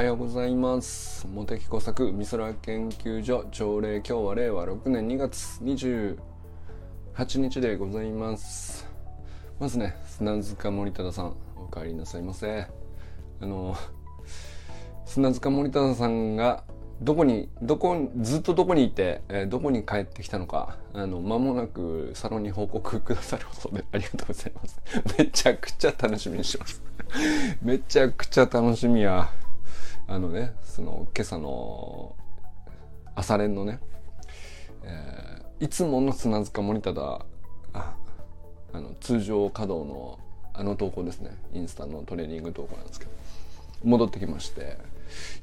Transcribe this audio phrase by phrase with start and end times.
[0.00, 1.26] はようございます。
[1.26, 8.88] 茂木工作美空研究所朝礼今日は令和6年2月28日でございます。
[9.58, 12.66] まずね砂塚森忠さんお帰りなさいませ。
[13.42, 13.76] あの
[15.04, 16.64] 砂塚森忠さんが
[17.02, 24.80] どこにどこずっとどこにいて、え、どこに帰ってきたのかあの間もなくサロンに報告くださるそうでありがとうございます。
[25.18, 26.82] めちゃくちゃ楽しみにしてます。
[27.60, 29.30] めちゃくちゃ楽しみや。
[30.10, 32.16] あのねその今朝の
[33.14, 33.78] 朝練のね、
[34.82, 37.24] えー、いつもの砂塚森忠
[37.72, 37.94] あ
[38.72, 40.18] あの通常稼働の
[40.52, 41.30] あの投稿ですね。
[41.52, 43.12] インスタのトレーニング投稿なんですけど
[43.84, 44.78] 戻ってきまして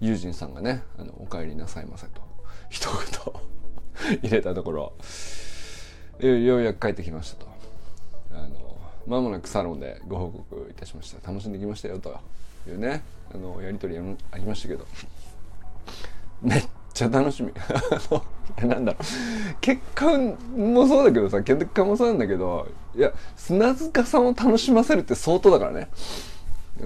[0.02, 2.22] 友人さんがね「あのお帰りなさいませ」と
[2.70, 4.94] 一言入れたところ
[6.20, 7.48] ようやく帰ってきましたと。
[8.34, 8.78] あの
[9.08, 11.26] 間もなくサロンでご報告いたしました。
[11.26, 12.20] 楽しんできましたよと。
[12.72, 14.00] いうねあのやり取り
[14.32, 14.86] ありましたけど。
[16.42, 17.52] めっちゃ楽しみ。
[18.68, 19.04] なんだろう。
[19.62, 20.18] 結果
[20.56, 25.90] もそうだけどさ結果もそうなんだけどいや砂塚さんを楽しませるって相当だからね。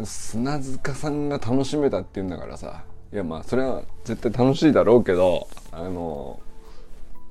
[0.04, 2.84] 砂塚さんが楽しめたって言うんだからさ。
[3.14, 6.40] いやまあそれは絶対楽しいだろうけどあの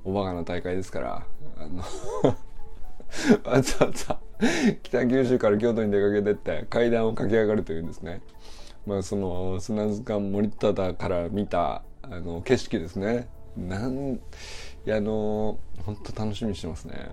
[0.04, 1.22] おバカな大会ですから
[1.58, 2.36] あの
[3.44, 4.20] わざわざ
[4.82, 8.22] 北九州から京都に出かけてって階段を駆け上がるというんですね。
[8.86, 13.28] まあその砂塚森忠から見たあの景色ですね。
[13.56, 14.20] なんい
[14.84, 17.10] やあの本当楽しみにしてますね。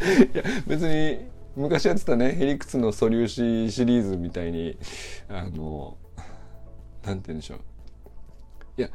[0.32, 4.78] いや別に昔やってたねヘリクツの素粒子シリーズみたいに
[5.28, 5.96] あの
[7.04, 7.58] なんて言うんでしょう。
[8.78, 8.88] いや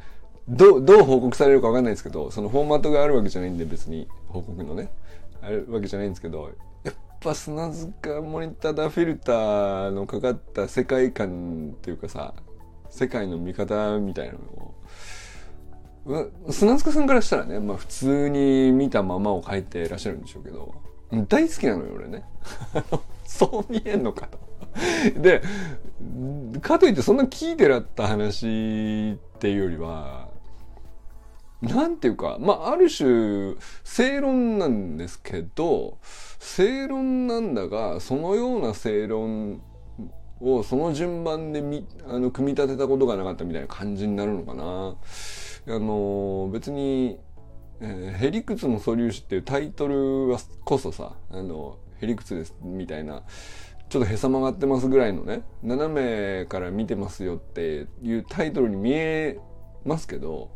[0.48, 4.88] どうどう報告されるか分かんないですけどそのフォーマットがあるわけじゃないんで別に報告のね。
[5.42, 6.50] あるわけじゃないんですけど
[6.84, 12.34] やっぱ砂塚モニターフィルターのかかった世界観っていうかさ
[12.90, 14.74] 世界の見方みたいなのを
[16.50, 20.74] 砂塚さんからしたらね、まあ、普通に見たままを書いてらっしゃるんでしょうけど
[21.28, 22.24] 大好きなのよ俺ね。
[23.24, 24.38] そう見えんのかと。
[25.20, 25.42] で
[26.60, 30.25] かといってそんな聞いてらった話っていうよりは
[31.62, 35.98] なんていうかまあある種正論なんですけど
[36.38, 39.62] 正論なんだがそのような正論
[40.40, 44.96] をその順番でみあの組み立てたことがなかったみたいな感じになるのかな。
[45.68, 47.18] あの別に
[47.80, 53.22] えー、ヘリクツの素粒子っていうタイトルはこそさ、あの、ヘリクツですみたいな、
[53.88, 59.38] ちょっとへさ曲がってますぐらいのね、斜めから見てますよっていうタイトルに見え
[59.84, 60.50] ますけど、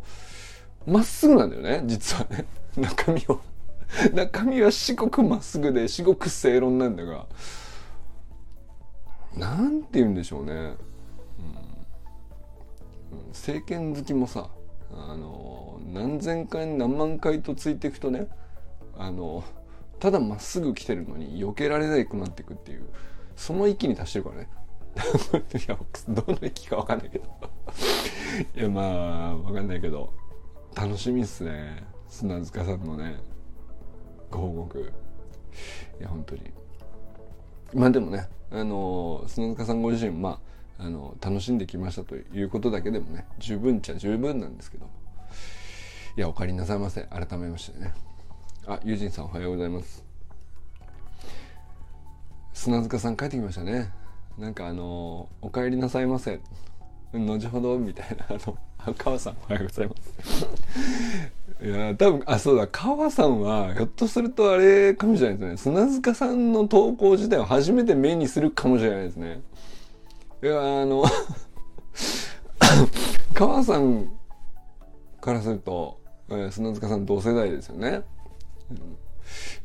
[0.86, 2.46] まっすぐなんだよね、実はね。
[2.76, 3.38] 中身は。
[4.14, 7.26] 中身は至極まっすぐで至極正論なんだが、
[9.36, 10.52] なんて言うんでしょうね。
[10.52, 10.76] うん、
[13.30, 14.48] 政権好きもさ、
[14.92, 18.28] あの何千回何万回とついていくとね
[18.97, 19.44] あの
[19.98, 22.88] ただまっすぐ来てるのに避けられなくなっていくっていう
[23.36, 24.48] その域に達してるからね
[25.54, 27.24] いやどの域か分かんないけど
[28.56, 30.12] いやまあ分かんないけど
[30.75, 31.82] 楽しみっすね。
[32.08, 33.20] 砂塚さんのね
[34.31, 34.92] ご報告。
[35.98, 36.42] いや本当に。
[37.75, 40.41] まあでもねあの砂塚さんご自身ま
[40.78, 44.88] ああの楽しんできましたということだけでもね十分っちゃ十分なんですけど。
[46.16, 47.03] いやお帰りなさいませ。
[47.03, 47.94] 改めましてね。
[48.66, 50.04] あユージンさんおはようございます。
[52.53, 53.91] 砂塚さん帰ってきましたね。
[54.38, 56.41] なんかあの「お帰りなさいませ」
[57.12, 58.56] 後ほどみたいなあの
[58.96, 60.46] 川さんおはようございます。
[61.62, 65.74] いや多分あそうだ川さんはひょっとするとあれかもしれないですね。
[65.74, 69.42] 砂塚さんの投稿自体を初めて目にするかもしれないですね。
[70.42, 71.04] いやあの
[73.34, 74.10] 川さん
[75.20, 78.02] からすると、え、砂塚さん同世代ですよね、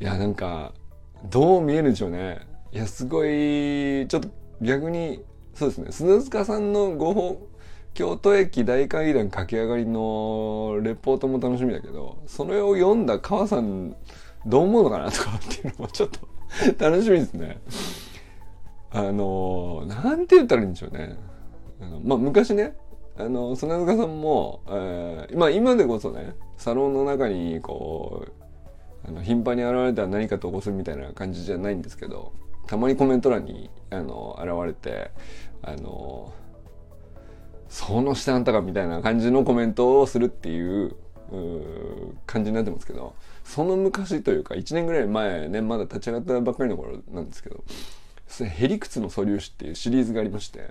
[0.02, 0.74] いやなんか
[1.30, 2.40] どう見えるんでしょうね。
[2.74, 4.28] いやすごいちょっと
[4.62, 5.24] 逆に
[5.54, 5.92] そうですね。
[5.92, 7.48] 砂塚さんのご報
[7.96, 13.96] 京都駅大階段駆け上がりのレポートも楽しみだけどそれを読んだ川さん
[14.46, 16.20] どう思うのかなとかっていうのもちょっと
[16.78, 17.60] 楽しみですね。
[18.92, 21.18] あのなんて言ったらいいんでしょうね。
[21.82, 22.76] あのまあ昔ね
[23.18, 32.34] あの砂塚さんも、えー、まあ今でこそねサロンの中にこうあの頻繁に現れたら何かと起こすみたいな感じじゃないんですけど
[32.68, 35.12] たまにコメント欄にあの現れて
[35.62, 36.34] あの
[37.76, 40.96] そのしてあんたかみたいな感じのコメントをするっていう
[42.26, 47.66] 感じになってますけどその昔というか1年ぐらい前ねまだ立ち上がったばっかりの頃なんですけど
[48.46, 50.70] ヘリクツの素粒子っていうシリーズがありまして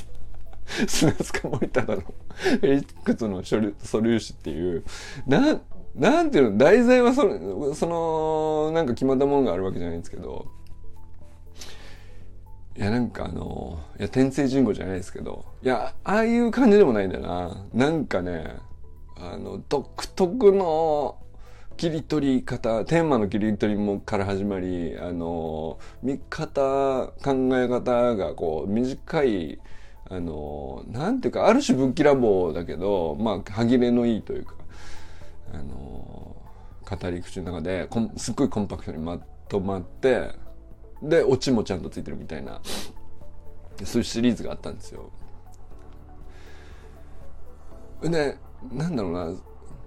[0.86, 4.84] 砂塚森忠のフェリクスの素粒子っていう、
[5.26, 5.60] な、
[5.94, 10.46] なんていうの、題材はその、その、なんか決まったものがあるわけじゃないんですけど、
[12.78, 17.66] いや、なんかあの、いや、天聖人語じゃないですけど、いや、ああいう感じでもないんだよな。
[17.74, 18.54] なんかね、
[19.16, 21.16] あの、独特の
[21.76, 29.58] 切り取り方、テーマの切り取りもから始まり、あの、見方、考え方がこう、短い、
[30.08, 34.54] あの、なんていうか、ある種ぶっきらぼうだけど、まあ、歯切れのいいというか、
[35.52, 36.36] あの、
[36.88, 40.30] 語り口の中で、すっごいコンパクトにまとまって、
[41.02, 42.60] で、オチもちゃんとついてるみたいな、
[43.84, 45.10] そういうシリーズがあったんですよ。
[48.02, 48.36] で、
[48.72, 49.34] なんだろうな、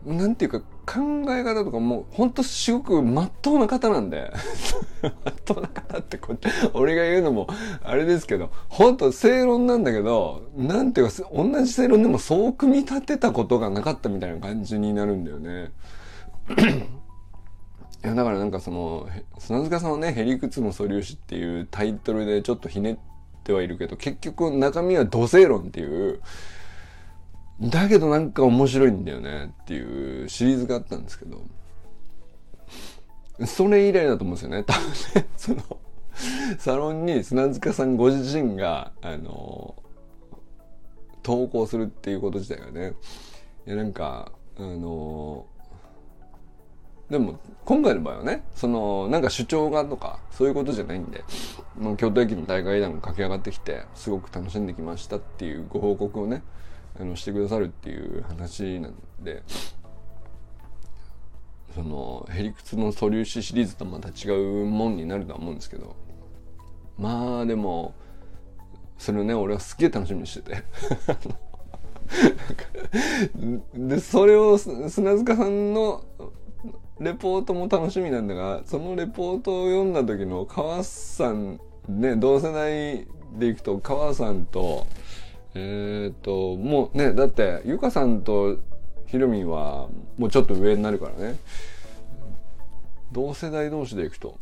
[0.06, 4.34] なんていうか考え方とかもほんとすごくまっとうな方なんで
[5.04, 6.36] まっとうな方ってこ
[6.74, 7.48] 俺が言うのも
[7.84, 15.72] あれですけど、ほんと正論なんだけど、なんていうか同じ正論でもそう組み立てたことがなかったみたいな感じになるんだよね。
[18.04, 19.08] いやだからなんかその
[19.38, 22.98] 砂塚さんはね「へりくつも素粒子」っていうタイトルでちょっとひねっ
[23.44, 26.20] てはいるけど結局中身は土星論っていう
[27.62, 31.44] だけどなんか面白いんだよねっていうシリーズがあったんですけど
[33.46, 34.64] それ以来だと思うんですよね。
[34.64, 35.62] 多分ねその
[36.60, 39.76] サロンに砂塚さんご自身があの
[41.24, 42.94] 投稿するっていうこと自体がね。
[43.68, 45.46] いやなんかあの
[47.12, 51.26] でも今回の場合はねそのなんか主張がとかそういうことじゃないんで
[51.78, 56.42] もう京都駅の大会談が駆け上がってきてすごく楽しんできましたっていうご報告をね
[56.98, 59.44] あのしてくださるっていう話なんで
[61.76, 64.30] そのへりくつの素粒子シリーズとまた違
[64.62, 65.98] うもんになるとは思うんですけど
[66.98, 67.94] まあでも
[68.98, 70.64] それをね俺はすっげえ楽しみにしてて。
[73.74, 76.04] でそれを砂塚さんの
[77.02, 81.60] レポートも楽しみなんだがそのレポートを読んだ時の川さん
[81.90, 83.08] ね同世代
[83.40, 84.86] でいくと川さんと
[85.56, 88.60] えっ、ー、ともうねだってゆかさんと
[89.08, 89.90] ひろみんは
[90.20, 91.40] もうちょっと上になるからね。
[93.12, 94.40] 同世代同士でいくと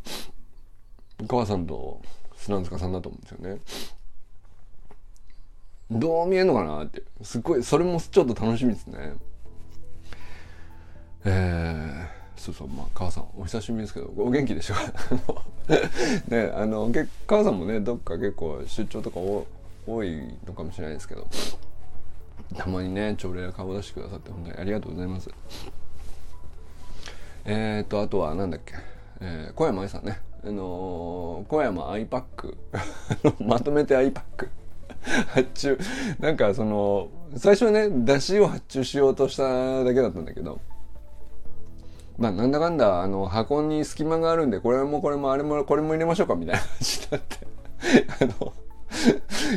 [1.26, 2.00] 川さんと
[2.36, 3.60] 砂塚さんだと思うんですよね。
[5.90, 7.02] どう見えんのかなって。
[7.22, 9.14] すっごいそれもちょっと楽しみですね。
[11.24, 12.19] えー。
[12.40, 14.74] そうそうまあ母さんお久しぶりですけどお元気でしょ
[15.68, 16.30] う？
[16.34, 16.90] ねあの
[17.26, 19.20] 母さんもねどっか結構出張とか
[19.86, 21.28] 多いのかもしれないですけど
[22.56, 25.28] たまにね朝礼や顔出してくださって本当にありがとうございます。
[27.44, 28.74] えっ、ー、とあとはなんだっけ、
[29.20, 30.20] えー、小山愛さんね。
[30.42, 32.56] あのー、小山アイパック。
[33.44, 34.48] まとめてアイパック。
[35.28, 35.78] 発注。
[36.18, 40.58] なんかその最初はね出汁を発注しようとしただけだったんだけど
[42.20, 47.38] まあなんだかんだあの箱に隙間があるんでこれもこれもあれもこれも入れましょうかみたいな話になって
[48.20, 48.52] あの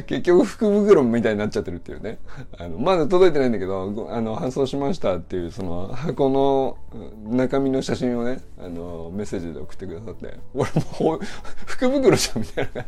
[0.05, 2.19] 結局福袋みたいになっちゃってるっていうね。
[2.57, 6.77] あのまだ届いてないんだけどあの搬送しましたっていうその箱の
[7.25, 10.69] 中身の写真をねあのメッセージで送ってくださって俺
[11.01, 11.19] も
[11.65, 12.85] 福袋じゃんみたいな感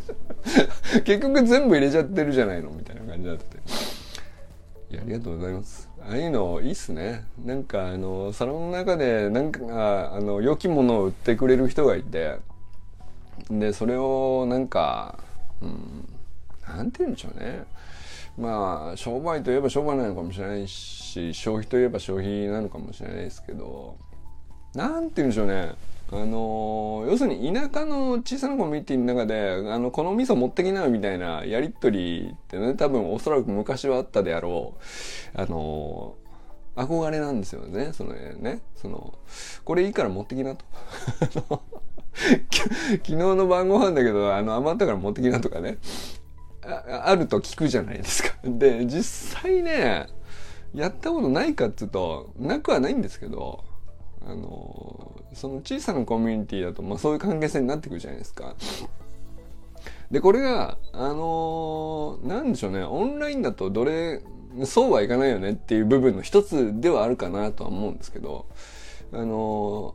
[0.96, 1.02] じ。
[1.02, 3.58] 結局全部入れちゃってるじゃないのみたいな感じになってて。
[4.92, 7.26] いやありがとうございますああいうのいいっすね。
[7.44, 12.38] なんかあのサロンの中でなんかあの良きものを売ってくれる人がいて
[13.50, 15.18] でそれをなんか
[15.62, 16.08] うん
[16.68, 17.64] なんて言うんでしょうね。
[18.38, 23.98] まあ商売といえば商売なのかもしれないし消費といえば消費なのかもしれないですけど
[24.76, 25.74] なんて言うんでしょうね。
[26.12, 34.76] あの要するに田舎の小さなコミュニティの中であのこの味噌持ってきなみたいなやり取りってね多分おそらく昔はあったであろ
[35.36, 36.16] うあの
[36.76, 38.62] 憧れなんですよねそのね。
[38.76, 39.18] その
[39.64, 40.66] これいいから持ってきなと。
[42.16, 45.78] 昨日の晩ご飯だけどあの余ったから持ってきなとかね。
[46.64, 48.36] あると聞くじゃないですか。
[48.44, 50.08] で実際ね
[50.74, 53.64] やったことないかっつうとなくはないんですけど
[54.26, 58.56] あのその小さなコミュニティだと、まあ、そういう関係性になってくるじゃないですか。
[60.10, 62.84] でこれがあのー、なんでしょうね。
[62.84, 64.22] オンラインだとどれ
[64.64, 68.46] そうはいかないよねっていう部分の一つではあるかなとは思うんですけど
[69.12, 69.94] あの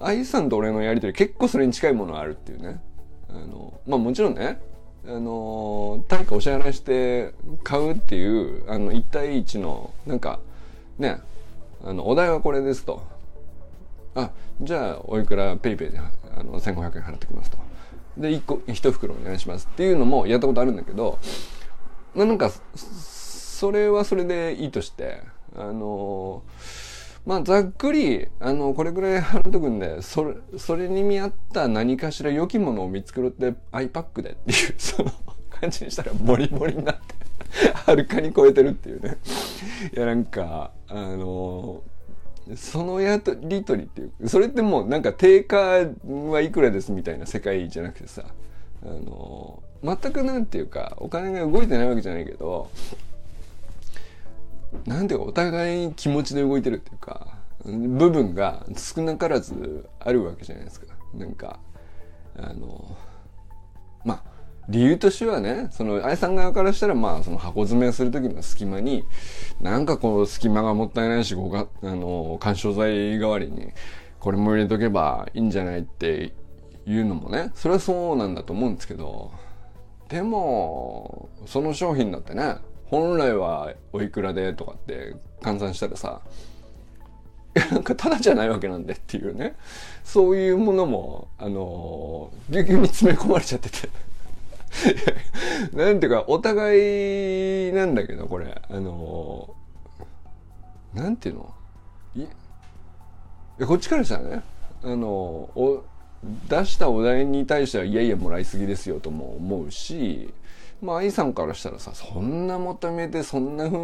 [0.00, 2.80] ー、愛さんと俺のやり取り結構それに近いものあるっていうね。
[3.28, 4.60] あのまあもちろんね
[5.06, 10.40] あの単価お支払いして買うっていうあの1対1のなんか
[10.98, 11.20] ね
[11.84, 13.17] あのお題はこれですと。
[14.20, 17.58] あじゃあおいくらペイペイであの1500円払ってきますと。
[18.16, 21.18] で1個1袋お願いしますっていうのもやったことあるんだけど
[22.14, 25.22] まあなんかそれはそれでいいとして
[25.56, 26.42] あの
[27.26, 35.12] まあざっくりあのこれぐらい払っとくんでそれそれに見合った何かしら良きものを見つけろって iPack でっていう その
[35.50, 37.14] 感じにしたらモリモリになって
[37.72, 39.16] はるかに超えてるっていうね。
[39.94, 41.82] いやなんかあの
[42.56, 45.56] そのやりとりっていうそれってもうなんか定価
[46.06, 48.24] はいくらですみたいな世界じゃなくてさ
[48.82, 52.70] あの全くなんていうかお金が動いてないわけじゃないけど
[54.86, 60.86] なんていうかお互い気持ちで動いてるっていうか部分が少なからずあるわけじゃないですか。
[61.14, 61.58] なんか
[62.36, 62.96] あの
[64.68, 69.04] 理由としてはね、その、あやさん側からしたら、まあ、その箱詰めする時の隙間に、
[69.60, 73.72] なんかこう、隙間がもったいないし、ごが、あの、干渉剤代わりに、
[74.20, 76.34] これも入れとけばいいんじゃないって
[76.86, 79.30] いうのもね、それはそうなんだと思うんですけど、
[80.08, 82.56] でも、その商品だってね、
[82.86, 86.20] 本来はおいくらでとかって換算したらさ、
[87.70, 89.56] なんかただじゃないわけなんでっていうね、
[90.04, 93.88] そういうものも、あの、ぎゅぎゅに詰め込まれちゃってて。
[95.72, 98.60] なんていうか、お互いなんだけど、これ。
[98.68, 101.54] あのー、なんていうの？
[102.16, 102.22] い
[103.58, 104.42] や、こっちからしたらね、
[104.82, 105.84] あのお、
[106.48, 110.32] 出したお題に対しては、いやいや、もらいすぎですよとも思うし、
[110.80, 113.78] まあ、愛さんからしたらさ、そんな求めて、そんな風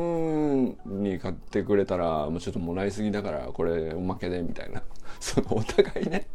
[0.86, 4.82] に買ってくれたら、もうちょっともらいすぎだから、これおまけで、みたいな。
[5.18, 6.28] その、お互いね、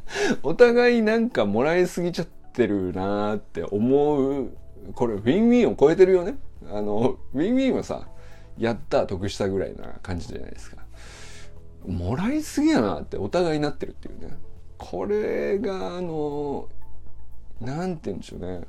[0.44, 4.52] お互いなんかもらいすぎちゃって、ってるなって思う。
[4.94, 6.38] これウィンウィンを超えてるよね。
[6.72, 8.08] あのウィンウィンはさ
[8.58, 10.78] やった得したぐらいな感じじゃないですか。
[11.88, 14.38] もらいすぎやなってお互いになってるっていうね。
[14.78, 16.68] これがあの
[17.62, 18.62] なんて言うんでしょうね。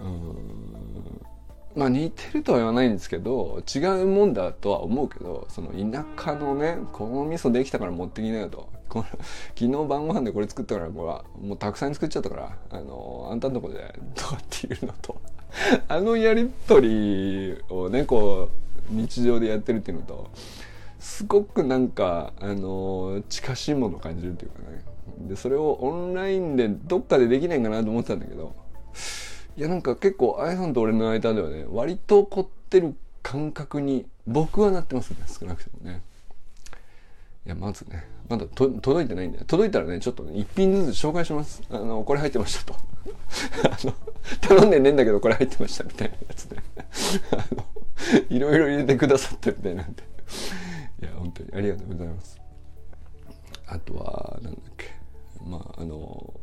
[0.00, 1.26] うん。
[1.74, 8.68] まあ似てるとは言わないんですけど違うもんだとは思うけどその田舎のねこの味噌できたから持ってきなよと。
[8.92, 15.18] この昨日晩ご飯でこれ作ったからもうもうたくさん作っちゃったからあのあんたのとこでとかっていうのと。
[15.88, 18.50] あのやり取りをねこ
[18.90, 20.30] う日常でやってるっていうのと
[20.98, 24.84] すごくなんかあの近しいものを感じるっていうかね。
[25.28, 28.54] でそれをオンラインでどっかでできないかなと思ってたんだけど
[29.56, 36.02] いやなんか結構あやさんと俺の間ではね割と凝ってる感覚に僕はなってますね少なくてもね。
[37.46, 41.62] いやまずねまだと届いてないんで届いたらねちょっとね一品ずつ紹介します。
[41.70, 42.78] あのこれ入ってましたと。
[43.64, 43.94] あの
[44.40, 46.56] 頼んでねえんだけどこれ入ってましたみたいなやつで、
[47.32, 47.64] あの
[48.28, 50.02] いろいろ入れてくださったみたいなんで。
[51.02, 52.40] いや本当にありがとうございます。
[53.66, 54.86] あとはなんだっけ。
[55.44, 56.40] まああの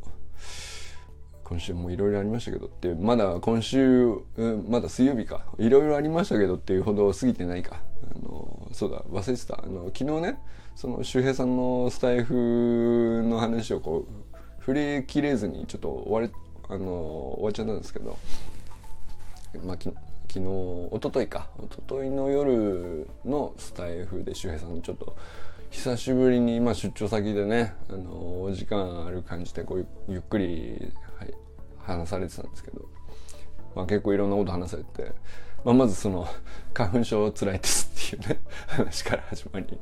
[1.43, 5.45] 今週もいろいろありましたけどってまだ今週、うん、まだ水曜日か。
[5.57, 7.81] いろいろありましたけどっていうほど過ぎてないか。
[8.15, 9.63] あのそうだ忘れてた。
[9.63, 10.39] あの昨日ね
[10.79, 16.29] その周平さんのスタイフの話をこう振り切れずにちょっと終わり
[16.69, 18.17] あの終わっちゃったんですけど
[19.65, 19.89] まあき
[20.29, 21.49] 昨日一昨日か。
[21.57, 25.17] 一昨日の夜のスタイフで周平さんちょっと
[25.69, 31.33] 久しぶりに、まあ、出張先でね、あのお時間ある感じでこうゆっくりはい
[31.79, 32.87] 話されてたんですけど、
[33.75, 35.11] まあ、結構いろんなこと話されて、
[35.63, 36.27] まあ、まずその
[36.73, 39.77] 花粉症つらいですっていうね話から始まり。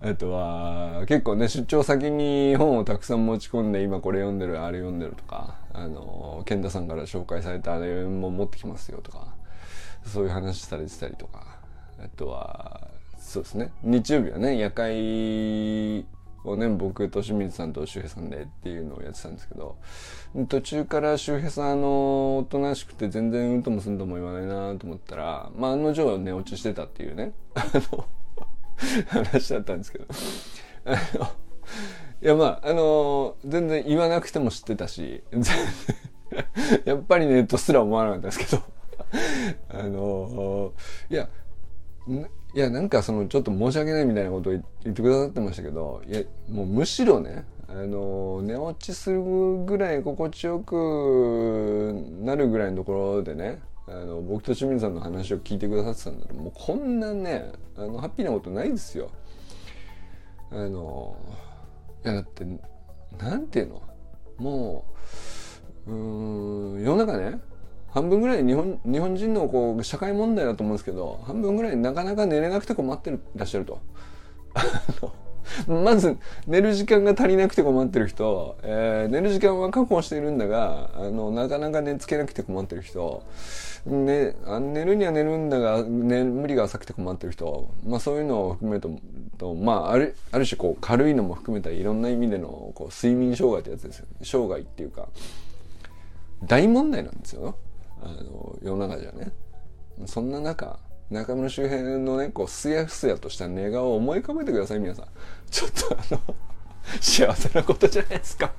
[0.00, 9.34] あとは結構ね出張先に本をたくさん持ち込んで今これ読んでるあれ読んでるとかあの健太さんから紹介されたあれも持ってきますよとか
[10.04, 11.54] そういう話されてたりとか。
[11.98, 13.72] あとはそうですね。
[13.82, 16.04] 日曜日はね夜会
[16.44, 19.76] をね僕と清水さんと周平さんでっていうのをやってたんですけど
[20.48, 28.06] 途中から周平さんあのおとなしくて全然うんともすんとも言わないなと思ったらまあ案の定寝落ちしてたっていうねあの
[29.08, 30.06] 話だったんですけど。
[30.86, 31.28] あの
[32.22, 35.22] いやまああの全然言わなくても知ってたし
[36.84, 38.62] やっぱりねとすら思わなかったですけど。
[39.68, 40.72] あの
[41.10, 41.28] いや
[42.06, 59.10] いやなんかそのちょっと申し訳ないみたいなことを言ってくださってましたけどいやもうむしろねあの寝落ちするぐらい心地よくなるぐらいのところでねあの僕と清水さんの話を聞いてくださってたんだらもうこんなねあのハッピーなことないですよ。
[60.50, 61.16] あの
[62.04, 62.46] いやだって
[63.18, 63.82] なんていうの？
[64.36, 64.84] も
[65.86, 67.40] ううん世の中ね
[67.94, 73.80] 半分ぐらい日本日本人のこう社会問題だと思うんですけど半分ぐらいなかなか寝れなくて困ってるらっしゃると。
[75.68, 83.22] まず寝る時間が足りなくて困ってる人、えー、寝る時間は確保しているんだがあのなかなか寝つけなくて困ってる人、
[83.84, 88.90] ね、あ寝るには寝るんだが、ね、無理が浅くて困ってる人、まあ、そういうのを含めると
[89.36, 95.08] と、まあ、あるある種こう軽いのも含めたいろんな意味でのこう睡眠障害ってやつですよね障害っていうか
[96.42, 97.56] 大問題なんですよ
[98.04, 99.32] あの世の中じゃね。
[100.06, 100.78] そんな中
[101.10, 105.06] 中村周辺のねこうすやすやとした寝顔を思い浮かべてください皆さん
[105.50, 106.34] ちょっとあの
[107.00, 108.52] 幸せなことじゃないですか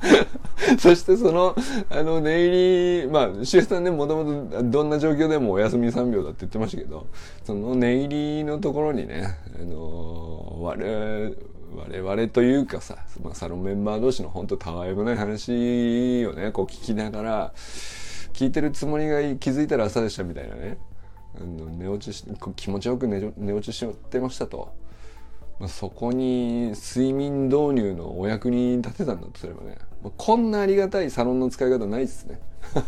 [0.78, 1.54] そしてその
[1.90, 7.06] あの寝入りまあ周さんねもともとどんな状況でもお休み3秒だって言ってましたけど
[7.44, 11.36] その寝入りのところにねあの我
[11.76, 17.52] 我々というかさ、まあ、サロンメンバー同士の本当たわいもない話をねこう聞きながら
[18.40, 20.78] 聞いてるつもりが気づいたら朝でしたみたいなね。
[21.36, 22.24] あの寝落ちし
[22.56, 24.72] 気持ちよく寝寝落ちしてましたと、
[25.58, 32.40] まあ、そこに睡眠導入のお役に立てたんだとすればね、まあ、こんなありがたいサロンの使い方ないですね。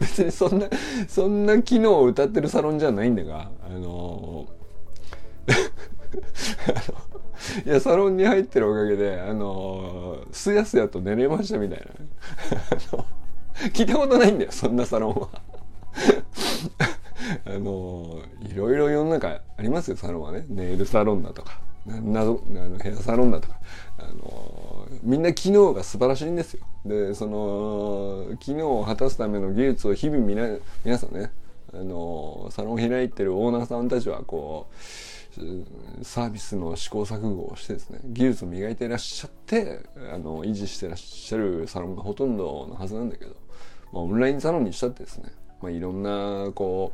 [0.00, 0.66] 別にそんな
[1.06, 4.48] そんな機能を歌ってるサロンじゃないんだがあの
[7.66, 11.84] いやサロンに入ってるおかげであのすやすやと寝れましたみたいな
[13.72, 15.28] 聞いたことないんだよそんなサロンは。
[17.46, 20.46] あのいろいろ世の中ありますよサロンはね。
[20.48, 23.60] ネイルサロンだとか謎あのヘアサロンだとか。
[23.98, 26.64] あのみんな機能が素晴らしいんですよ。
[26.84, 30.48] でその機能を果たすための技術を日々みな
[30.84, 31.30] 皆さんね
[31.72, 34.74] あのサロン開いてるオーナーさんたちはこう
[36.02, 39.80] サービスの試行錯誤をしてですね技術を磨いていらっしゃって
[40.12, 43.36] あの維持してらっしゃるサロンがほとんどのはずなんだけど、
[43.92, 46.92] まあ、オンラインサロンにしたってですねまあ、いろんなこ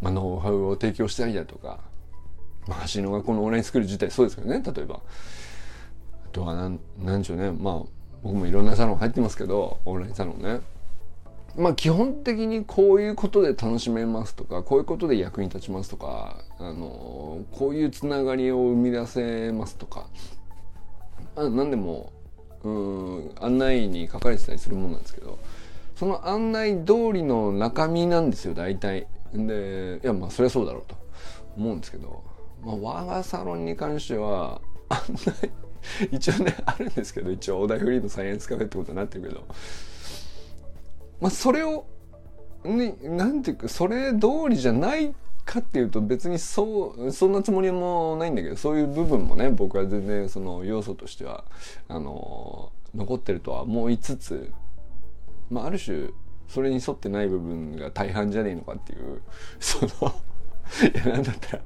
[0.00, 1.80] う、まあ、ノウハウを提供したりだとか、
[2.66, 4.96] まあ、橋の学校のオンラインスクール自体そうですよね例えば。
[4.96, 7.88] あとはなんなんでしょうねまあ
[8.22, 10.60] 僕もいろんなサロン入ってますけどオンラインサロンね。
[11.56, 20.06] まあ基本的にこういうことで楽しめますとかこういうことで役に立ちますとかあのこういうつながりを生み出せますとか。
[21.36, 22.12] あ何でも
[22.62, 25.38] うん案内に書かれてたりするものなんですけど
[25.96, 29.06] その案内通りの中身なんですよ大体。
[29.32, 31.04] でいやまあそりゃそうだろうと。
[31.56, 32.22] 思うんですけど、
[32.64, 35.50] まあ、我がサロンに関しては案内
[36.10, 39.44] 一応ねあるんですけど一応オーダーフリーのサイエンスカフェってことになってるけど。
[41.20, 41.86] まあそれを
[42.64, 51.44] ねなんていうかそれ通りじゃないかっていうと別にそうそんなつもりもないんだけどそういう部分もね僕は全然その要素としては
[51.88, 54.52] あの残ってるとは思いつつ
[55.50, 56.08] まあ、ある種
[56.48, 59.20] それに沿ってない部分が大半じゃねえのかっていう
[59.60, 60.14] その
[60.92, 61.62] いやなんだったら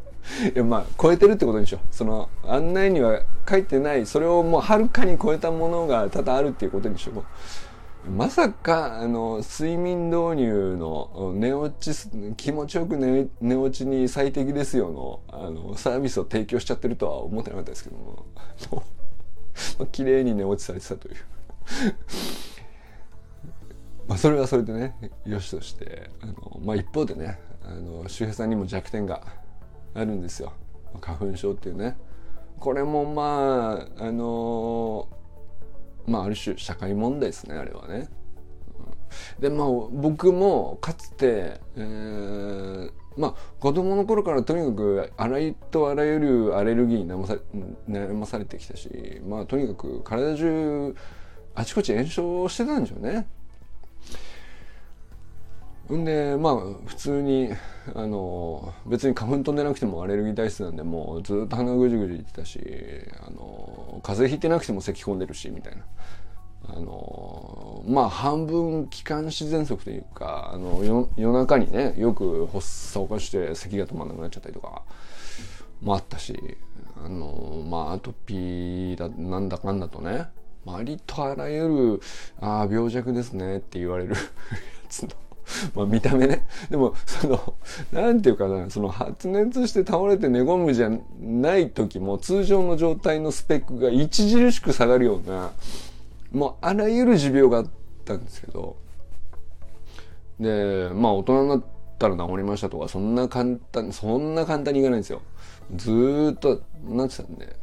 [0.53, 1.95] いやまあ超えてるってことにしよう。
[1.95, 7.25] その案内には書いてないそれをもうはるかに超えたものが多々あるっていうことにしよう。
[8.07, 18.25] まさかあの睡眠導入の寝落ち気持ちよく寝寝落ちに最適ですよのあのサービスを提供しちゃってるとは思ってなかったですけども、
[19.93, 21.17] 綺麗に寝落ちされてたという。
[24.09, 24.95] まあ、それはそれでね
[25.27, 29.23] よしとしてあの、まあ、一方でねあの周平さんにも弱点が
[29.95, 30.53] あるんですよ。
[31.03, 31.99] 花粉症っていうね。
[32.59, 35.09] これもまああの
[36.09, 38.09] まあある種社会問題ですねあれはね。
[39.39, 47.37] でまあ僕もかつて、えー、まあ子供の頃からとにかくあらゆとあらゆるアレルギーに悩まさ
[47.89, 50.95] 悩まされてきたしまあとにかく体中
[51.55, 53.27] あちこち炎症してたんでしょうね。
[55.97, 57.51] んでまあ普通に
[57.95, 62.61] あの別に花粉飛んでなくてもアレルギー体質なんでもうずっと鼻ぐじぐじ言ってたし
[63.21, 65.83] あの風邪ひいてなくても咳込んでるしみたいな。
[66.71, 74.83] あのまあ半分気管支喘息というかあの夜中にねよく発作を起こして咳が止まらなくなっちゃったりとか
[75.81, 76.37] もあったし
[77.03, 80.27] あのまあアトピーだなんだかんだとね
[80.67, 82.01] ありとあらゆる
[82.41, 84.17] 「ああ病弱ですね」って言われるや
[84.91, 85.09] つの
[85.75, 86.47] まあ見た目ね。
[86.71, 87.55] でも、その、
[87.93, 95.53] なんていうかな、その発熱して倒れて寝込むじゃない時も通常の状態のスペックが著しく下がるような、
[96.33, 97.67] もうあらゆる持病があっ
[98.05, 98.77] たんですけど、
[100.39, 101.65] で、まあ大人になっ
[101.99, 105.23] たら治りましたとか、そんな簡単、そんな簡単にいかないんですよ。
[105.77, 107.57] ずっとなってたんで。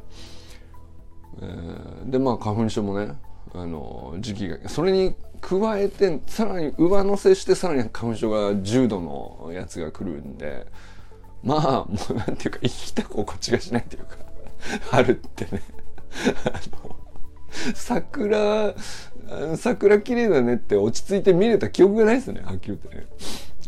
[1.41, 3.13] えー、で、まあ花粉症もね、
[3.53, 5.15] あの、時期が、それに
[5.47, 10.65] 加えてさらに上乗せしてさらに花粉症が重度のやつが来るんで
[11.43, 14.17] まあもうなんていうか生きた心地がしないというか
[14.89, 15.61] 春ってね。
[16.45, 16.49] あ
[16.83, 16.95] の
[17.75, 18.73] 桜
[19.55, 23.05] 桜綺麗だねって落ち着いて見れた記憶がないですねはっきり言ってね。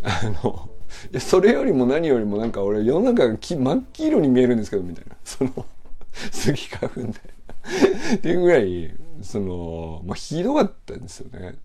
[0.03, 0.69] あの
[1.11, 5.15] いやそれよりも何よりもなんか俺世の中が真っ黄色に見えるんですけどみたいな。
[5.23, 5.65] その
[6.31, 7.09] スギ花粉で。
[8.15, 11.59] っていうぐらいそのまあひどかったんですよね。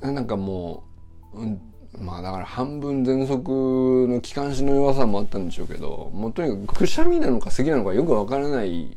[0.00, 0.84] なんかも
[1.32, 1.60] う、うん、
[2.00, 8.96] まあだから半分喘息の気管支の弱さもあったんでしょうけどもうとにかくくしゃみなのか咳なのかよくわからない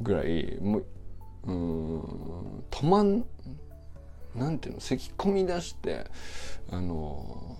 [0.00, 0.84] ぐらいもう
[1.46, 2.00] うん
[2.70, 3.24] 止まん
[4.34, 6.06] なんていうの咳込み出して
[6.70, 7.56] あの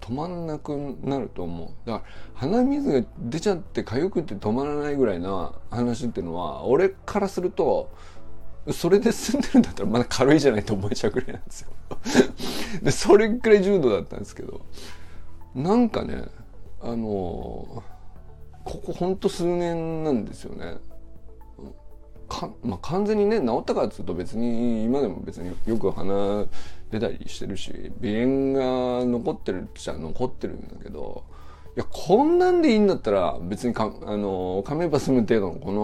[0.00, 1.68] 止まんなくなると思う。
[1.86, 7.90] だから鼻水が出ちゃって痒くて止まらないぐらいな話っていうのは俺からすると
[8.72, 11.70] それで済んでるんだったらまだ軽いじゃないと思えちゃうぐらいなんですよ。
[12.82, 14.60] でそれくらい重度だったんですけど
[15.54, 16.24] なんかね
[16.80, 17.82] あの
[18.64, 20.78] ここほんと数年なんですよね。
[22.28, 26.46] か、まあ、完全にね治ったかっつうと別に今でも別によく鼻
[26.90, 31.24] 出たりしてるし鼻炎が残ってるっちゃ残ってるんだけど
[31.76, 35.82] いやこんなんでいいんだったら別にかあの噛めば済む程度のこの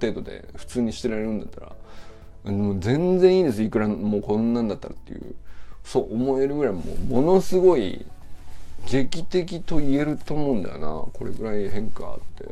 [0.00, 1.76] 程度で普通にしてられるんだったら
[2.46, 3.62] もう全然いいです。
[3.62, 5.34] いくらもうこんなんだったらっていう。
[5.84, 8.04] そう思えるぐらいもうものすごい
[8.90, 10.88] 劇的と言えると思うんだよな。
[11.12, 12.44] これぐらい変化って。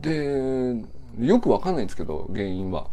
[0.00, 0.84] で
[1.18, 2.88] よくわかんないんですけど原因は。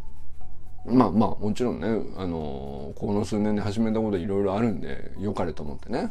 [0.86, 6.10] まあまあもちろんね、あのこの数年で始めたこといろいろあるんで良かれと思ってね、うん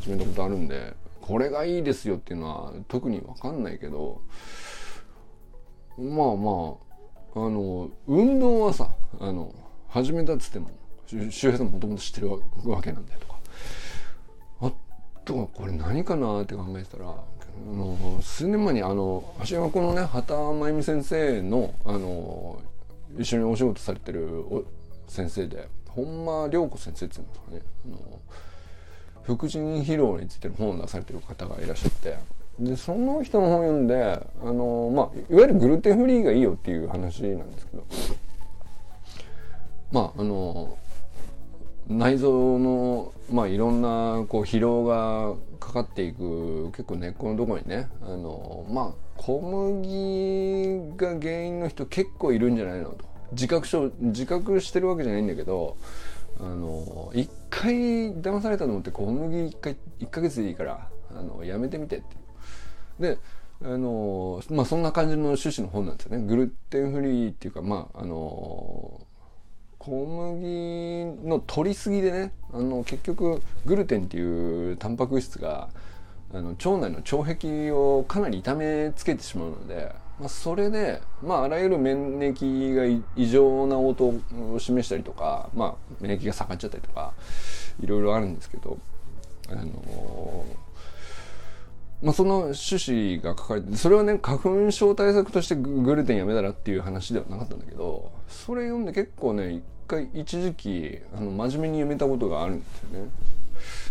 [0.00, 4.22] 始めたことあるんでこれがいいですよっていうのは特にわかんないけど。
[5.98, 6.89] まあまあ
[7.34, 8.90] あの運動はさ
[9.20, 9.54] あの
[9.88, 10.70] 始めたっつっても
[11.06, 12.30] 周平さんもともと知ってる
[12.64, 13.38] わけなんだよとか。
[14.62, 14.72] あ
[15.24, 17.14] とはこれ何かなって考えてたらあ
[17.72, 22.60] の数年前にあの橋山君のね畑真由美先生のあの
[23.18, 24.44] 一緒にお仕事されてる
[25.08, 27.62] 先生で本間涼子先生っていうんですかね。
[27.86, 28.20] あの
[29.22, 32.39] 副腎疲労についての本を出されてる方がいらっしゃって。
[32.60, 37.84] でその人の本読んであの、まあ、いわゆるグルテンフリーがいいよっていう話なんですけど
[39.92, 40.76] まああの
[41.88, 55.78] 内臓の、まあ、いろんなこう疲労がかかっていく結構根っこのところにねあのまあ小麦が原因の人結構いるんじゃないのと自覚症自覚してるわけじゃないんだけど
[56.38, 57.72] あの一回
[58.14, 62.20] 騙されたと思って小麦一回1ヶ月でいいからあのやめてみてって。
[63.00, 63.18] で
[63.62, 66.24] あのまあそんな感じの趣旨の本なんですよね。
[66.26, 69.00] グルテンフリーっていうかまああの
[69.78, 75.70] 小麦の取りすぎでねあの結局グルテンっていうタンパク質が
[76.32, 84.14] あの腸内の腸壁をかなり痛めつけてしまうので、まあ、それで、まあ、あらゆる免疫が異常な応答
[84.54, 87.12] を示したりとか、まあ、免疫が下がっちゃったりとか
[87.82, 88.78] いろいろあるんですけど
[89.48, 90.44] あの
[92.02, 103.10] まあ、その趣旨が書かれてそれはね花粉症対策としてグルテンやめたらっていう話ではなかったんだけどそれ読んで結構ね一回一時期あの真面目に読めたことがあるんですよね。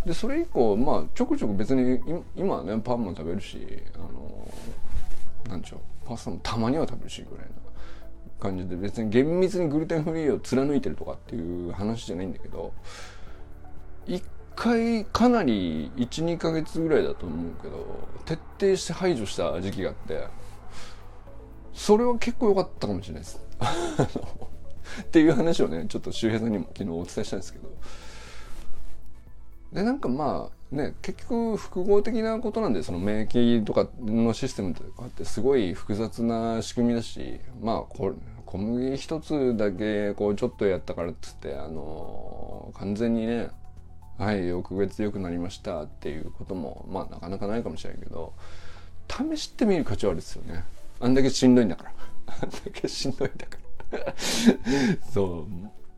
[0.05, 1.99] でそれ以降まあちょくちょく別に
[2.35, 3.59] 今はねパンも食べるし
[3.95, 4.51] あの
[5.47, 7.51] なんでしょうパスタもたまには食べるしぐらいな
[8.39, 12.73] 感じで別に厳密にグルテンフリーを貫いてるとかっていう話じゃないんだけど
[14.07, 14.23] 一
[14.59, 20.25] 回かなり12ヶ月ぐらいだと思うけど徹底して排除した時期があって
[21.73, 23.41] それは結構良かったかもしれないです。
[25.01, 27.69] っていう話をねちょっと周平さんにも昨日お伝えしたんですけど。
[29.71, 38.13] でなんかまあね結局複合的なことなんでその免疫とかのシステムとかってすごい複雑な仕組みだしまあこ
[38.45, 43.51] 小麦一つだけこうちょっとやったからっつってあの完全にね
[44.19, 48.33] はい翌月良くなりましたっていうこともまあなかなかないかもしれないけど
[49.07, 50.65] 試してみる価値はあるですよね。
[50.99, 51.93] あんだけしんどいんだから。
[52.43, 53.57] あんだけしんどいんだか
[53.91, 54.13] ら。
[55.11, 55.47] そ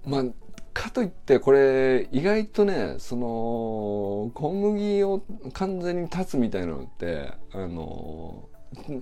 [0.05, 0.09] う。
[0.09, 0.25] まあ
[0.73, 8.47] かといってこれ意外とねその小麦を完全に断つみたいなのってあの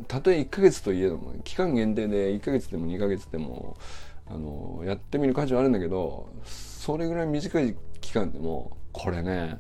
[0.08, 3.78] たとえ1ヶ月といえども期間限定で1ヶ月でも2ヶ月でも
[4.26, 9.60] あのやってみる価値はあるんだけどそれぐらい短い期間でもこれね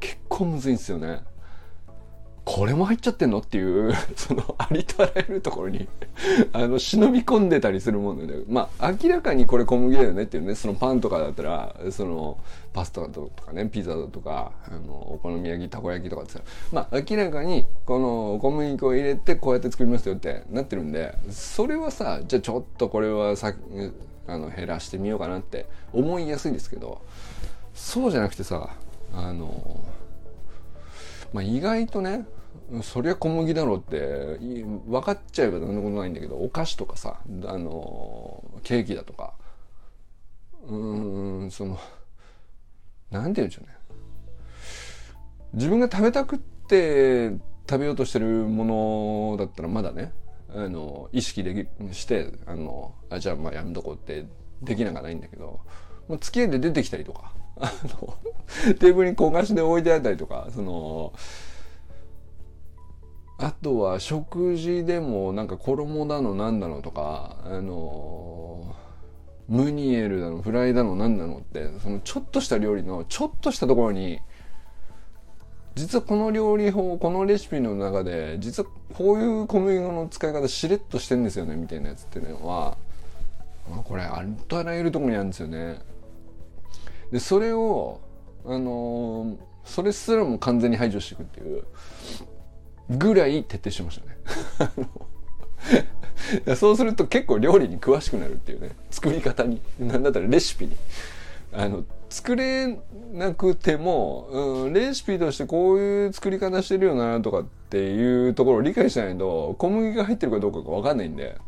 [0.00, 1.22] 結構むずいんですよね。
[2.42, 3.38] これも入っちゃってんの？
[3.38, 5.86] っていう そのありとあらゆるところに
[6.52, 10.54] あの忍び込んでたりするものでまあ明らかにこれ小麦だよねっていうね。
[10.54, 12.38] そのパンとかだったらその
[12.72, 16.40] パスタとかねピザだとかあのお好み焼きたこ焼きとかって
[16.72, 23.54] まあ明らかにこの小麦粉を入れてこうやって作りますよってなってるんでそれはさじゃあちょっとこれはさ
[24.26, 27.02] あの減らしてみようかなって思いやすいんですけど
[27.80, 28.68] そうじゃなくてさ
[29.12, 29.84] あの
[31.32, 32.26] まあ、意外とね
[32.82, 34.38] そりゃ小麦だろうって
[34.86, 39.34] 分かっちゃえば何のことないんだけどお菓子とかさあのケーキだとか
[40.66, 40.76] う
[41.46, 41.78] んその
[43.10, 43.76] なんて言うんでしょうね。
[45.54, 47.30] 自分が食べたくって
[47.68, 50.12] 食べようとしてるものだったらまだね
[50.54, 54.26] あの意識できしてあのあじゃあまあやめとこって
[54.62, 55.60] できなんかないんだけど
[56.18, 58.14] 付き合いで出てきたりとかあの
[58.74, 61.12] テーブルに小菓子で置いてあったりとかその
[63.38, 68.74] あとは食事でもなんか衣だの何だのとかあの
[69.48, 74.20] ムニエルだのフライだの何だのってそのちょっとした料理のちょっとしたところに
[75.74, 82.76] 実はこの料理法このレシピの中で実はこういう小麦粉の使い方しれっとしてんですよねみたいなやつっていうのは
[83.84, 85.78] これありとあらゆるところにあるんですよね。
[87.12, 88.00] でそれを
[88.44, 91.64] あのー、それすらも完全に排除していくっていう
[92.90, 94.74] ぐらい徹底しました
[96.46, 96.56] ね。
[96.56, 100.76] そうすると結構料理に詳しくなるっていうね作り方に何だったらレシピに。
[101.52, 102.78] あの作れ
[103.12, 111.38] なくても、うん、レシピとしてこういう作り方してるよなとかっていうところを理解しないと小麦が入ってるかどうかが分かんないんで。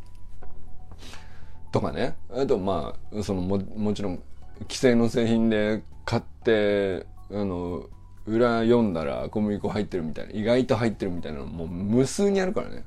[1.73, 2.17] とかね。
[2.31, 4.23] あとまあそのももちろん
[4.69, 7.87] 既製の製品で買ってあの
[8.27, 12.85] 裏読んだら小麦粉入ってるみたいな意外と入ってるみたいなのもう無数にあるからね。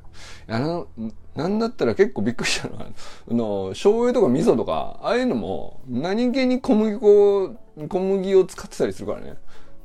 [0.47, 0.87] あの
[1.35, 2.85] なんだったら結構びっくりしたのは
[3.29, 7.55] あの醤油とか味噌とかああいうのも何気に小麦粉
[7.89, 9.35] 小麦を使ってたりするからね。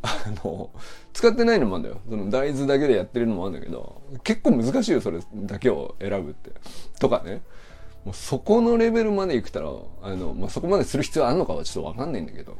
[0.02, 0.70] あの
[1.12, 2.00] 使ってないのもあるんだよ。
[2.08, 6.52] その大豆だけでやってるのもあるんだけど結構難しいよそれだけを選ぶって。
[7.00, 7.42] とかね。
[8.04, 9.68] もうそこのレベルまでいくたら
[10.02, 12.56] あの、まあ、そこまでする必要あるのかはちょっと分かんないんだけど。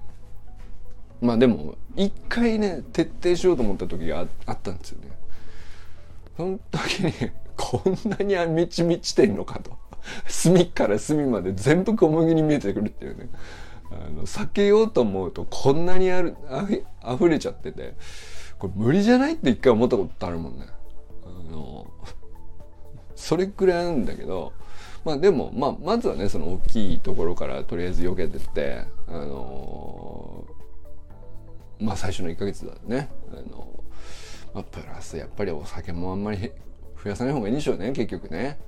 [1.21, 5.11] まあでも一回ね徹底しようと思った時があったんですよね。
[6.37, 7.13] その時に
[7.57, 9.79] こんなに満ち満ちてんのかと。
[10.27, 13.29] 隅から隅まで全部小麦に見えてくるっていうね。
[13.91, 16.37] あの避けようと思うとこんなにある
[17.03, 17.97] あふれちゃってて
[18.59, 20.67] これ無理じゃないって一回思ったことあるもんね。
[21.25, 21.91] あの
[23.15, 24.55] それくらいなんだけど
[25.05, 33.09] まあでも、まあ、まずはねその大きいところからとりあえず避けてってあのー、まあ最初の1ヶ月だね。
[33.33, 33.85] あの
[34.53, 36.51] まあ、プラスやっぱりお酒もあんまり
[37.03, 38.59] 増やさない方がいいんでしょうね結局ね。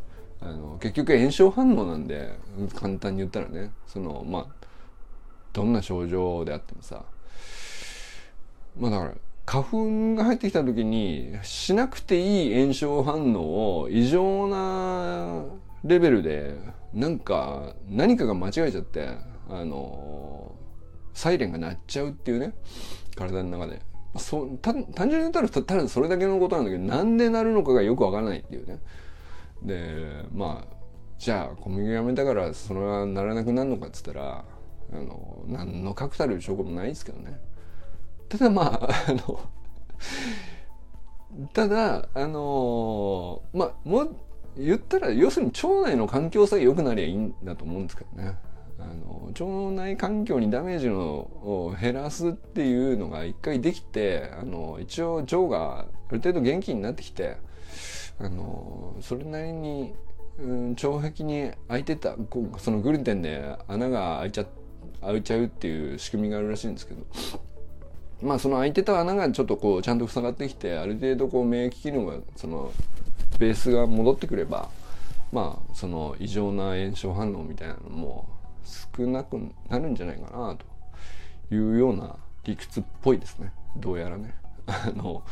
[0.41, 2.33] あの結局炎症反応なんで
[2.75, 4.47] 簡単に言ったらねそのまあ
[5.53, 7.05] どんな症状であってもさ。
[8.79, 9.15] まあだから
[9.45, 15.45] 花粉が入ってきた時にしなくていい炎症反応を異常な
[15.85, 16.57] レベルで
[16.93, 19.09] なんか何かが間違えちゃって
[19.49, 20.55] あの
[21.15, 22.55] サイレンが鳴っちゃうっていうね
[23.17, 23.81] 体の中で。
[24.19, 28.79] そ単純に言ったらただそれだけのことなんだけどなんでなるのかがよくわからないっていうね。
[29.63, 30.77] でまあ
[31.19, 34.45] じゃあ小麦やめたからそれはならなくなるのかっつったら
[34.93, 37.41] あの何の確たる証拠もないですけどね。
[38.29, 39.41] ただまあ あの
[41.55, 44.09] ただあのまあも
[44.57, 48.37] 言ったら要するに腸内の環境さえ良くなりゃいいんだと思うんですけどね。
[48.79, 57.37] あの腸内環境にダメージのを減らすっていうのが一回できてあの一応腸がある程度元気になってきて
[58.19, 59.95] あのそれなりに、
[60.41, 62.17] うん、腸壁に開いてた
[62.59, 64.47] そのグルテンで穴が開いちゃ
[65.01, 67.03] 開いちゃうっていう仕組みがあるらしいんですけど。
[68.21, 72.73] まあその開いてた穴がちょっとこうちゃんと塞がってきてある程度こう免疫機能がその
[73.43, 74.69] ベースが戻ってくれば
[75.33, 78.29] まあその異常な炎症反応みたいなのも
[78.97, 79.37] 少なく
[79.69, 80.57] なるんじゃないかな
[81.51, 84.35] というような理屈っぽいですねどうやらね。
[84.67, 85.23] あの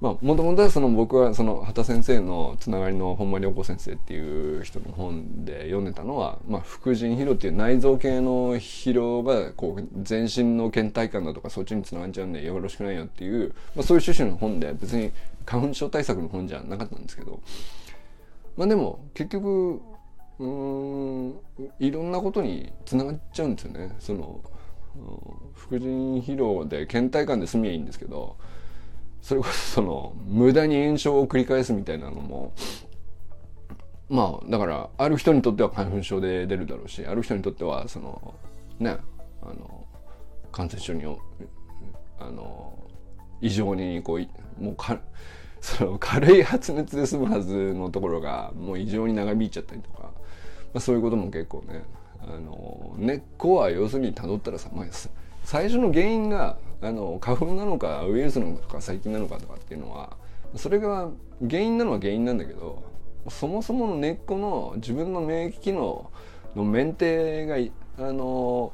[0.00, 15.12] まあもともとはその僕はその畑先生のつながりの本間良子先生っていう人の本で読んでたのは、まあ、副腎疲労っていう内臓系の疲労がこう全身の倦怠感だとかそっちにつながっちゃうんでよろしくないよっていう、まあ、そういう趣旨の本で別に
[15.44, 17.40] 花粉症対策の本じゃなかったんですけど
[18.56, 19.80] まあでも結局
[20.38, 21.34] うん
[21.78, 23.94] いろんなことにつながっちゃうんですよね。
[24.00, 24.40] その
[25.54, 28.36] 副腎疲労で倦怠感で済みゃいいんですけど
[29.22, 32.52] それこそその無駄に炎症を繰り返すみたいなのも
[34.10, 38.34] まあだからある人にとっては花粉症で出るだろうしある人にとってはその
[38.78, 38.98] ね
[39.42, 39.86] あの
[40.50, 41.04] 感染症に
[42.18, 42.78] あの
[43.42, 44.98] 異常にこうもうか
[45.60, 50.10] その軽い発熱で済むはずのところがもう異常に長引いちゃったりとか、ま
[50.74, 51.84] あ、そういうことも結構ね
[52.20, 54.86] あの根っこは要するにたどったらさ、まあ、
[55.44, 60.16] 最初の原因があの花粉なのかウイルスなのか細菌なのかとかっていうのは
[60.56, 61.10] それが
[61.48, 62.82] 原因なのは原因なんだけど
[63.28, 66.10] そもそもの根っこの自分の免疫機能
[66.56, 67.56] のメンテが
[67.98, 68.72] あの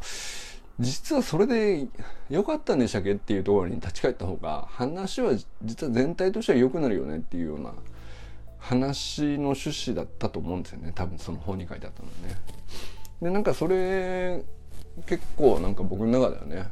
[0.81, 1.89] 実はそれで
[2.31, 5.33] 良かったんでしたっけっていうところに立ち返った方が話は
[5.65, 7.73] 実は全体としては良くなるよねっていうような
[8.59, 12.37] 話の趣旨だったと思うんですよね多分その本に書いてあったのね。
[13.21, 14.45] でなんかそれ
[15.07, 16.71] 結構なんか僕の中ではね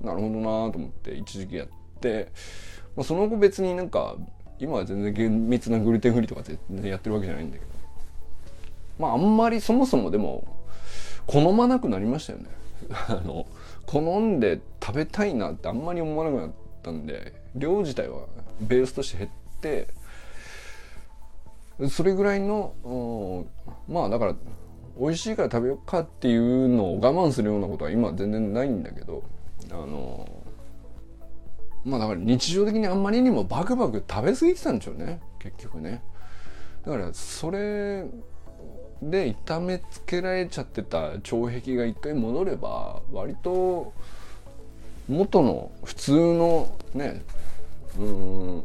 [0.00, 1.68] なるほどなと思って一時期やっ
[2.00, 2.32] て、
[2.96, 4.16] まあ、その後別になんか
[4.58, 7.70] 今は全然厳密なグルテンフリーとか全然やってるわけじゃないんだけど
[8.98, 10.46] まああんまりそもそもでも
[11.26, 12.61] 好まなくなりましたよね
[13.08, 13.46] あの
[13.86, 16.50] 好んで食べたいなってあんまり思わなくなっ
[16.82, 18.26] たんで量自体は
[18.60, 19.88] ベースとして減って
[21.88, 23.46] それぐらいの
[23.88, 24.34] まあだから
[24.98, 29.22] 美味しいから食べようかっていうのを我慢するようなことは今全然ないんだけど
[29.70, 30.44] あの
[31.84, 36.02] まあだから日常的にあんまりにもバクバク食べ過ぎてたんでしょうね結局ね。
[36.84, 38.04] だからそれ
[39.02, 43.92] で痛めつけられちゃってた腸壁が一回戻れば割と
[45.08, 47.22] 元の普通のね
[47.98, 48.64] うん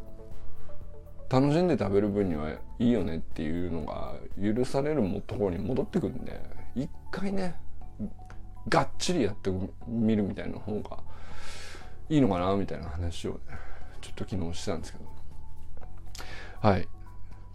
[1.30, 6.40] 楽しんで食べる分にはいいよねっていうのが許されるところに戻ってくるんで
[6.76, 7.56] 一回ね
[8.70, 9.52] がっちりやって
[9.88, 11.00] みるみたいな方が
[12.10, 13.40] いいのかなみたいな話をね
[14.02, 15.06] ちょっと昨日してたんですけど。
[16.62, 16.88] はい。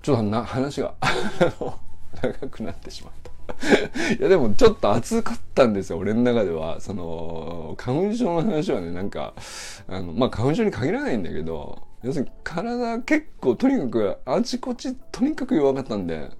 [0.02, 0.94] ちょっと話が。
[2.20, 3.32] 長くなってしまった。
[4.14, 6.80] いやでもちょっと熱かったんですよ俺の中では。
[6.80, 9.34] その花粉症の話はねなんか
[9.88, 16.30] あのまあ花粉症に限らないんだけど要するに体結構とにかくあちこちとにかく弱かったんで。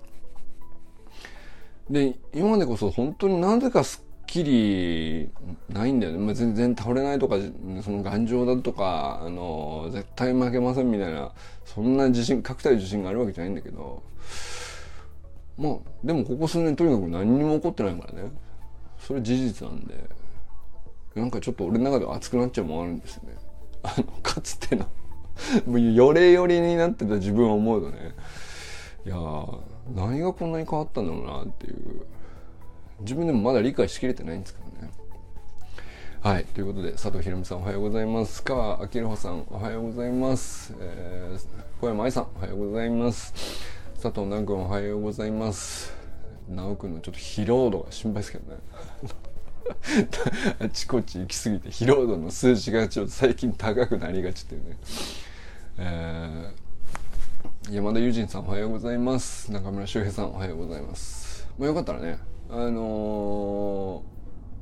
[1.90, 5.30] で今までこそ本当になぜかすっきり
[5.68, 7.36] ないんだよね、まあ、全然倒れないとか
[7.82, 11.32] その頑丈だとかあの絶対負けませんみたいな
[11.66, 14.02] そんな自信確たる自信があるわけじゃないんだけど。
[15.58, 18.30] まあでもここ数年とにかく何にも起こってないからね。
[18.98, 20.08] それ事実なんで。
[21.14, 23.36] なんかちょっと俺の中では熱くなっちゃうもんあるんですよね。
[23.82, 24.86] あのかつての
[25.66, 28.14] もう よれよれになってた自分を思うとね。
[29.04, 29.16] いや
[29.94, 32.06] 何がこんなに変わったんだろうなっていう。
[33.00, 34.90] 自分でもまだ理解しきれてないんですけどね。
[36.22, 43.81] はいということで佐藤ひろみさんおはようございます川明穂さんおはようございます、えー、小山愛さんおはようございます。
[44.02, 45.94] 佐藤南君おはようございます。
[46.48, 48.58] 直君のちょっと疲労度が心配ですけどね。
[50.58, 54.76] あちこち行き過ぎて疲労度の数字がちょっと最近高くなりがちっていうね、
[55.78, 59.52] えー、山田友人さんおはようございます。
[59.52, 61.46] 中村修平さんおはようございます。
[61.56, 62.18] もうよかったらね
[62.50, 64.02] あの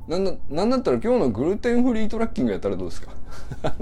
[0.06, 3.14] ー、なんだなんだったら今日のグルテンフリートラッキングやったらどうですか？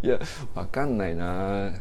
[0.00, 0.20] いや
[0.54, 1.72] わかんないな。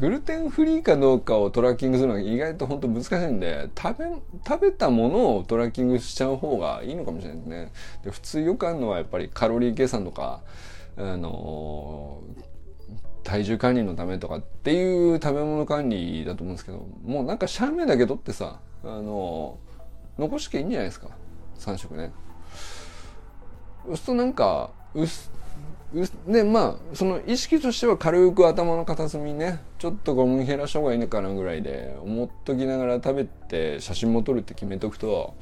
[0.00, 4.06] グルテンフリーかどうかをトラッキングするのは意外と本当難しいんで、食べ、
[4.46, 7.72] 食べたものをトラッキングしちゃう方がいいのかもしれないですね。
[8.04, 10.42] で普通よくあるのはやっぱりカロリー計算とか、
[10.96, 12.22] あの
[13.22, 19.58] 体重管理のためとかっていう食べ物管理だと思うんですけど、もうなんかシャーメだけ取ってさ、あの
[20.18, 21.08] 残しきゃいいんじゃないですか
[21.58, 22.10] ？3食ね。
[23.86, 25.30] そうするとなんか、うす、
[26.26, 35.34] でまあその意識としては軽く頭の片隅にねちょっとゴム減らした方がいいのかなぐらいで思っときながら食べて写真も撮るって決めとくと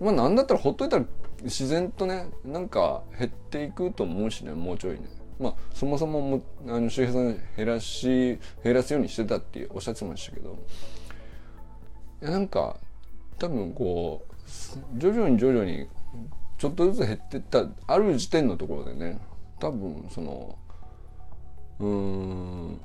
[0.00, 1.04] まあなんだったらほっといたら
[1.42, 5.00] 自然とねなんか減っていくと思うしねもうちょいね。
[5.38, 10.58] まあそもそももあの周平さん減らし減らすようにしてたっておっしゃってましたけど
[12.22, 12.76] いやなんか
[13.38, 15.88] 多分こう徐々に徐々に
[16.56, 19.20] ちょっとずつ減ってったある時点のところでね
[19.58, 20.58] 多分その
[21.78, 22.80] うん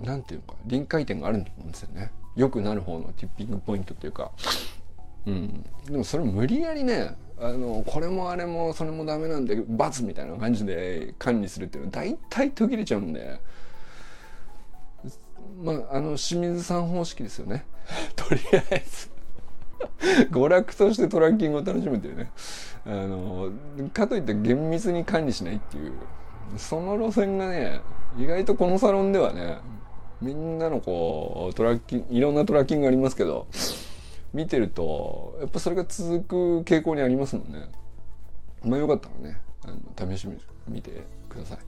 [0.00, 2.10] なんていうか臨界点があると思うんですよね。
[2.34, 4.32] 良くなる方のティッピングポイントっていうか。
[5.26, 5.64] うん。
[5.84, 13.40] でもそれ無理やりねあのこれもあれもそれもダメなんで罰みたいな感じで管理するっていうのは大体途切れちゃうんで。
[15.62, 17.64] まああの清水さん方式ですよね。
[18.16, 19.10] とりあえず。
[20.30, 22.30] 娯楽としてトラッキングを楽しむっていうね
[22.84, 23.52] あの
[23.92, 25.92] かといって厳密に管理しないっていう
[26.56, 27.80] その路線がね
[28.18, 29.58] 意外とこのサロンではね
[30.20, 33.46] みんなのこうトラッキングいろんなトラッキングありますけど
[34.32, 37.70] 見てるとやっぱそれが続く傾向にありますもんね。
[38.64, 39.68] まあよかったらねあ
[40.02, 40.36] の試して
[40.68, 41.58] みてください。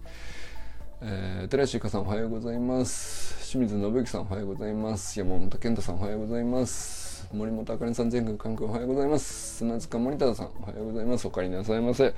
[1.02, 3.50] えー、寺石香さんおはようございます。
[3.50, 5.18] 清水信之さんおはようございます。
[5.18, 7.03] 山本健太さんおはようございます。
[7.32, 9.56] 森本あかねさん、全国関空おはようございます。
[9.56, 11.26] 砂塚森田さん、おはようございます。
[11.26, 12.14] お帰りなさいませ。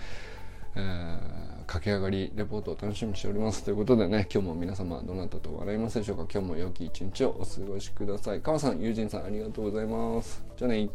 [0.75, 3.65] えー、駆け上がりレポートを楽しみにしております。
[3.65, 8.41] ということでね、今日も皆様どなたと笑いますでしょうか今日も良き一日をお過ごしください。
[8.41, 10.45] 川さん、友人さんありがとうございます。
[10.57, 10.89] じゃあね